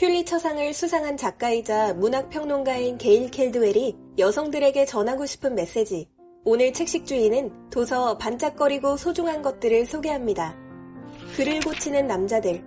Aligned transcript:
퓰리처상을 0.00 0.72
수상한 0.72 1.18
작가이자 1.18 1.92
문학평론가인 1.92 2.96
게일 2.96 3.30
켈드웰이 3.30 3.94
여성들에게 4.16 4.86
전하고 4.86 5.26
싶은 5.26 5.54
메시지. 5.54 6.08
오늘 6.42 6.72
책식 6.72 7.04
주인은 7.04 7.68
도서 7.68 8.16
반짝거리고 8.16 8.96
소중한 8.96 9.42
것들을 9.42 9.84
소개합니다. 9.84 10.56
글을 11.36 11.60
고치는 11.60 12.06
남자들. 12.06 12.64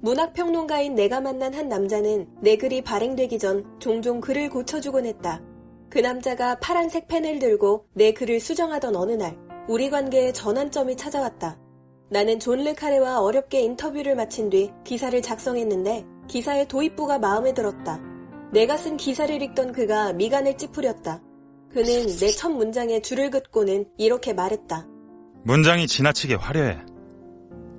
문학평론가인 0.00 0.94
내가 0.94 1.20
만난 1.20 1.52
한 1.52 1.68
남자는 1.68 2.28
내 2.40 2.56
글이 2.56 2.80
발행되기 2.80 3.38
전 3.38 3.78
종종 3.78 4.22
글을 4.22 4.48
고쳐주곤 4.48 5.04
했다. 5.04 5.42
그 5.90 5.98
남자가 5.98 6.58
파란색 6.60 7.08
펜을 7.08 7.40
들고 7.40 7.88
내 7.92 8.14
글을 8.14 8.40
수정하던 8.40 8.96
어느 8.96 9.12
날, 9.12 9.36
우리 9.68 9.90
관계에 9.90 10.32
전환점이 10.32 10.96
찾아왔다. 10.96 11.58
나는 12.08 12.40
존 12.40 12.64
르카레와 12.64 13.20
어렵게 13.20 13.60
인터뷰를 13.60 14.14
마친 14.14 14.48
뒤 14.48 14.70
기사를 14.84 15.20
작성했는데 15.20 16.13
기사의 16.28 16.68
도입부가 16.68 17.18
마음에 17.18 17.52
들었다. 17.54 18.00
내가 18.52 18.76
쓴 18.76 18.96
기사를 18.96 19.40
읽던 19.42 19.72
그가 19.72 20.12
미간을 20.12 20.56
찌푸렸다. 20.56 21.22
그는 21.70 22.06
내 22.20 22.30
첫 22.36 22.50
문장에 22.50 23.00
줄을 23.00 23.30
긋고는 23.30 23.86
이렇게 23.98 24.32
말했다. 24.32 24.86
문장이 25.44 25.86
지나치게 25.86 26.34
화려해. 26.36 26.78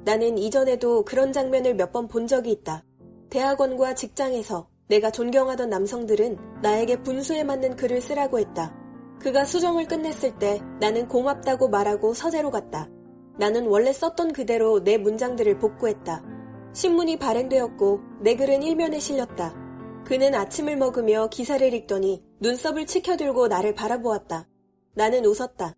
나는 0.05 0.37
이전에도 0.37 1.03
그런 1.05 1.31
장면을 1.33 1.75
몇 1.75 1.91
번 1.91 2.07
본 2.07 2.27
적이 2.27 2.51
있다. 2.51 2.83
대학원과 3.29 3.95
직장에서 3.95 4.67
내가 4.87 5.09
존경하던 5.11 5.69
남성들은 5.69 6.37
나에게 6.61 7.01
분수에 7.01 7.43
맞는 7.43 7.75
글을 7.75 8.01
쓰라고 8.01 8.39
했다. 8.39 8.75
그가 9.19 9.45
수정을 9.45 9.87
끝냈을 9.87 10.37
때 10.37 10.61
나는 10.79 11.07
고맙다고 11.07 11.69
말하고 11.69 12.13
서재로 12.13 12.51
갔다. 12.51 12.87
나는 13.39 13.65
원래 13.65 13.91
썼던 13.93 14.33
그대로 14.33 14.83
내 14.83 14.97
문장들을 14.97 15.57
복구했다. 15.57 16.23
신문이 16.75 17.17
발행되었고 17.19 18.01
내 18.19 18.35
글은 18.35 18.61
일면에 18.61 18.99
실렸다. 18.99 19.55
그는 20.05 20.35
아침을 20.35 20.75
먹으며 20.75 21.29
기사를 21.29 21.73
읽더니 21.73 22.21
눈썹을 22.41 22.85
치켜들고 22.85 23.47
나를 23.47 23.73
바라보았다. 23.73 24.45
나는 24.93 25.25
웃었다. 25.25 25.73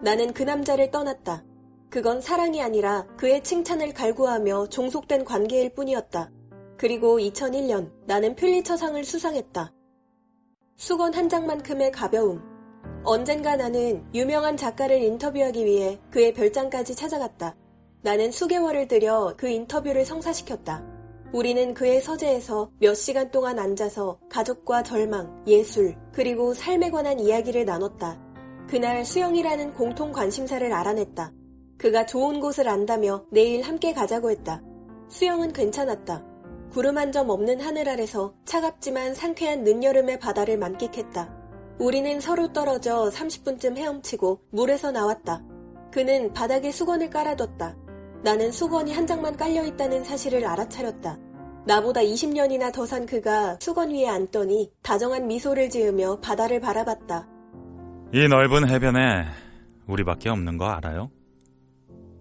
나는 0.00 0.32
그 0.32 0.44
남자를 0.44 0.92
떠났다. 0.92 1.44
그건 1.90 2.20
사랑이 2.20 2.62
아니라 2.62 3.08
그의 3.16 3.42
칭찬을 3.42 3.92
갈구하며 3.92 4.68
종속된 4.68 5.24
관계일 5.24 5.74
뿐이었다. 5.74 6.30
그리고 6.76 7.18
2001년 7.18 7.90
나는 8.06 8.36
퓰리처상을 8.36 9.02
수상했다. 9.02 9.74
수건 10.76 11.12
한 11.14 11.28
장만큼의 11.28 11.90
가벼움. 11.90 12.40
언젠가 13.02 13.56
나는 13.56 14.06
유명한 14.14 14.56
작가를 14.56 15.02
인터뷰하기 15.02 15.64
위해 15.64 15.98
그의 16.12 16.32
별장까지 16.34 16.94
찾아갔다. 16.94 17.56
나는 18.02 18.30
수개월을 18.30 18.86
들여 18.88 19.34
그 19.36 19.48
인터뷰를 19.48 20.04
성사시켰다. 20.04 20.84
우리는 21.32 21.74
그의 21.74 22.00
서재에서 22.00 22.70
몇 22.78 22.94
시간 22.94 23.30
동안 23.30 23.58
앉아서 23.58 24.18
가족과 24.30 24.82
절망, 24.82 25.44
예술, 25.46 25.96
그리고 26.12 26.54
삶에 26.54 26.90
관한 26.90 27.18
이야기를 27.20 27.64
나눴다. 27.64 28.18
그날 28.68 29.04
수영이라는 29.04 29.74
공통 29.74 30.12
관심사를 30.12 30.72
알아냈다. 30.72 31.32
그가 31.76 32.06
좋은 32.06 32.40
곳을 32.40 32.68
안다며 32.68 33.24
내일 33.30 33.62
함께 33.62 33.92
가자고 33.92 34.30
했다. 34.30 34.62
수영은 35.08 35.52
괜찮았다. 35.52 36.24
구름 36.72 36.98
한 36.98 37.12
점 37.12 37.30
없는 37.30 37.60
하늘 37.60 37.88
아래서 37.88 38.34
차갑지만 38.44 39.14
상쾌한 39.14 39.64
늦여름의 39.64 40.18
바다를 40.18 40.58
만끽했다. 40.58 41.34
우리는 41.78 42.20
서로 42.20 42.52
떨어져 42.52 43.10
30분쯤 43.10 43.76
헤엄치고 43.76 44.40
물에서 44.50 44.92
나왔다. 44.92 45.42
그는 45.90 46.32
바닥에 46.32 46.70
수건을 46.70 47.10
깔아뒀다. 47.10 47.87
나는 48.22 48.50
수건이 48.50 48.92
한 48.92 49.06
장만 49.06 49.36
깔려있다는 49.36 50.04
사실을 50.04 50.44
알아차렸다. 50.44 51.18
나보다 51.66 52.00
20년이나 52.00 52.72
더 52.72 52.86
산 52.86 53.04
그가 53.06 53.58
수건 53.60 53.90
위에 53.90 54.08
앉더니 54.08 54.72
다정한 54.82 55.26
미소를 55.26 55.68
지으며 55.68 56.18
바다를 56.20 56.60
바라봤다. 56.60 57.28
이 58.14 58.26
넓은 58.26 58.68
해변에 58.70 59.26
우리밖에 59.86 60.30
없는 60.30 60.56
거 60.56 60.66
알아요? 60.66 61.10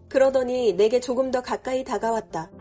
그러더니 0.10 0.74
내게 0.74 1.00
조금 1.00 1.32
더 1.32 1.42
가까이 1.42 1.84
다가왔다. 1.84 2.52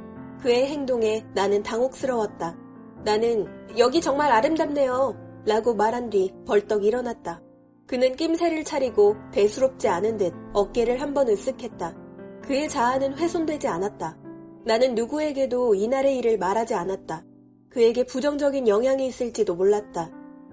그의 0.40 0.66
행동에 0.68 1.24
나는 1.34 1.62
당혹스러웠다. 1.62 2.56
나는 3.04 3.46
여기 3.78 4.00
정말 4.00 4.32
아름답네요. 4.32 5.42
라고 5.46 5.74
말한 5.74 6.10
뒤 6.10 6.32
벌떡 6.46 6.84
일어났다. 6.84 7.40
그는 7.86 8.16
낌새를 8.16 8.64
차리고 8.64 9.16
대수롭지 9.32 9.88
않은 9.88 10.16
듯 10.16 10.32
어깨를 10.52 11.00
한번 11.00 11.26
으쓱했다. 11.28 12.05
그의 12.46 12.68
자아는 12.68 13.14
훼손되지 13.18 13.66
않았다. 13.68 14.16
나는 14.64 14.94
누구에게도 14.94 15.74
이날의 15.74 16.18
일을 16.18 16.38
말하지 16.38 16.74
않았다. 16.74 17.24
그에게 17.70 18.04
부정적인 18.04 18.68
영향이 18.68 19.06
있을지도 19.06 19.54
몰랐다. 19.54 20.10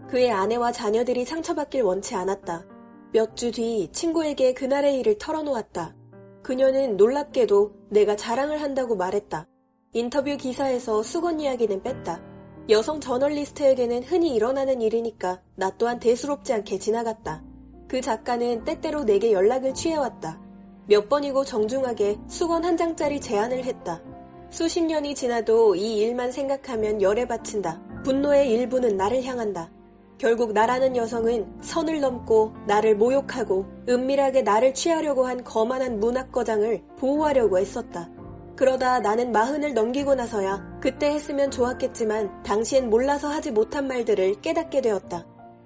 그의 0.09 0.31
아내와 0.31 0.71
자녀들이 0.71 1.25
상처받길 1.25 1.83
원치 1.83 2.15
않았다. 2.15 2.65
몇 3.13 3.35
주 3.35 3.51
뒤 3.51 3.89
친구에게 3.91 4.53
그날의 4.53 4.99
일을 4.99 5.17
털어놓았다. 5.19 5.95
그녀는 6.41 6.97
놀랍게도 6.97 7.71
내가 7.89 8.15
자랑을 8.15 8.61
한다고 8.61 8.95
말했다. 8.95 9.47
인터뷰 9.93 10.35
기사에서 10.35 11.03
수건 11.03 11.39
이야기는 11.39 11.83
뺐다. 11.83 12.21
여성 12.69 12.99
저널리스트에게는 12.99 14.03
흔히 14.03 14.33
일어나는 14.35 14.81
일이니까 14.81 15.41
나 15.55 15.69
또한 15.77 15.99
대수롭지 15.99 16.53
않게 16.53 16.79
지나갔다. 16.79 17.43
그 17.87 18.01
작가는 18.01 18.63
때때로 18.63 19.03
내게 19.03 19.31
연락을 19.31 19.73
취해왔다. 19.75 20.41
몇 20.87 21.07
번이고 21.07 21.45
정중하게 21.45 22.17
수건 22.27 22.65
한 22.65 22.75
장짜리 22.75 23.21
제안을 23.21 23.63
했다. 23.63 24.01
수십 24.49 24.81
년이 24.83 25.15
지나도 25.15 25.75
이 25.75 25.97
일만 25.97 26.31
생각하면 26.31 27.01
열에 27.01 27.25
바친다. 27.25 27.81
분노의 28.03 28.51
일부는 28.51 28.97
나를 28.97 29.23
향한다. 29.23 29.71
결국 30.17 30.53
나라는 30.53 30.95
여성은 30.95 31.61
선을 31.61 31.99
넘고 31.99 32.53
나를 32.67 32.95
모욕하고 32.95 33.65
은밀하게 33.89 34.43
나를 34.43 34.73
취하려고 34.73 35.25
한 35.25 35.43
거만한 35.43 35.99
문학거장을 35.99 36.83
보호하려고 36.97 37.59
애썼다. 37.59 38.09
그러다 38.55 38.99
나는 38.99 39.31
마흔을 39.31 39.73
넘기고 39.73 40.15
나서야 40.15 40.79
그때 40.79 41.07
했으면 41.07 41.49
좋았겠지만 41.49 42.43
당시엔 42.43 42.89
몰라서 42.89 43.27
하지 43.27 43.51
못한 43.51 43.87
말들을 43.87 44.41
깨닫게 44.41 44.81
되었다. 44.81 45.25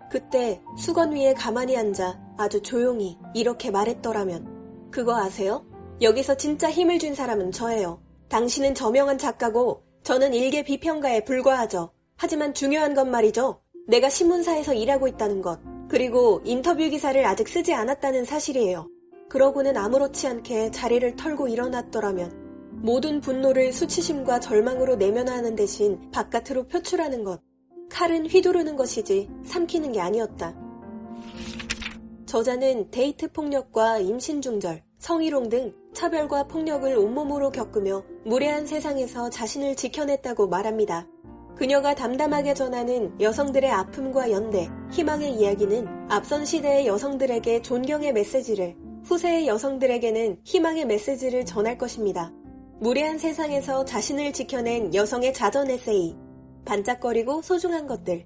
그때 0.09 0.61
수건 0.77 1.11
위에 1.11 1.33
가만히 1.33 1.75
앉아 1.75 2.17
아주 2.37 2.61
조용히 2.61 3.17
이렇게 3.33 3.69
말했더라면 3.69 4.56
그거 4.97 5.15
아세요? 5.15 5.63
여기서 6.01 6.37
진짜 6.37 6.71
힘을 6.71 6.97
준 6.97 7.13
사람은 7.13 7.51
저예요. 7.51 8.01
당신은 8.29 8.73
저명한 8.73 9.19
작가고 9.19 9.83
저는 10.01 10.33
일개 10.33 10.63
비평가에 10.63 11.23
불과하죠. 11.23 11.91
하지만 12.15 12.55
중요한 12.55 12.95
건 12.95 13.11
말이죠. 13.11 13.61
내가 13.87 14.09
신문사에서 14.09 14.73
일하고 14.73 15.07
있다는 15.07 15.43
것, 15.43 15.59
그리고 15.87 16.41
인터뷰 16.45 16.89
기사를 16.89 17.23
아직 17.27 17.47
쓰지 17.47 17.75
않았다는 17.75 18.25
사실이에요. 18.25 18.89
그러고는 19.29 19.77
아무렇지 19.77 20.25
않게 20.25 20.71
자리를 20.71 21.15
털고 21.15 21.47
일어났더라면 21.47 22.81
모든 22.81 23.21
분노를 23.21 23.73
수치심과 23.73 24.39
절망으로 24.39 24.95
내면하는 24.95 25.55
대신 25.55 26.09
바깥으로 26.09 26.65
표출하는 26.69 27.23
것. 27.23 27.39
칼은 27.91 28.25
휘두르는 28.25 28.75
것이지 28.75 29.29
삼키는 29.45 29.91
게 29.91 30.01
아니었다. 30.01 30.55
저자는 32.27 32.91
데이트 32.91 33.31
폭력과 33.31 33.99
임신 33.99 34.41
중절, 34.41 34.83
성희롱 34.99 35.47
등 35.47 35.73
차별과 35.93 36.47
폭력을 36.47 36.93
온몸으로 36.97 37.49
겪으며 37.51 38.03
무례한 38.25 38.67
세상에서 38.67 39.29
자신을 39.29 39.77
지켜냈다고 39.77 40.49
말합니다. 40.49 41.07
그녀가 41.55 41.95
담담하게 41.95 42.53
전하는 42.53 43.19
여성들의 43.21 43.71
아픔과 43.71 44.29
연대, 44.31 44.69
희망의 44.91 45.35
이야기는 45.35 45.87
앞선 46.09 46.43
시대의 46.43 46.85
여성들에게 46.85 47.61
존경의 47.61 48.11
메시지를, 48.11 48.75
후세의 49.05 49.47
여성들에게는 49.47 50.41
희망의 50.43 50.85
메시지를 50.85 51.45
전할 51.45 51.77
것입니다. 51.77 52.33
무례한 52.81 53.17
세상에서 53.17 53.85
자신을 53.85 54.33
지켜낸 54.33 54.93
여성의 54.93 55.33
자전 55.33 55.71
에세이. 55.71 56.13
반짝거리고 56.65 57.41
소중한 57.41 57.87
것들. 57.87 58.25